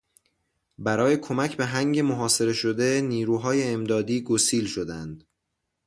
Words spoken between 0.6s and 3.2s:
برای کمک به هنگ محاصره شده